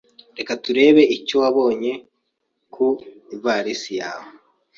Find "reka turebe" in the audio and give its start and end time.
0.37-1.01